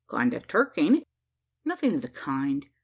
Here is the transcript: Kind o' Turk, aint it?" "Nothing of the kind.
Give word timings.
Kind 0.09 0.33
o' 0.33 0.39
Turk, 0.39 0.73
aint 0.79 0.95
it?" 0.97 1.03
"Nothing 1.63 1.93
of 1.93 2.01
the 2.01 2.09
kind. 2.09 2.65